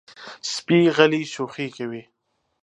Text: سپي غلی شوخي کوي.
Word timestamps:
سپي 0.51 0.79
غلی 0.95 1.23
شوخي 1.33 1.67
کوي. 1.75 2.03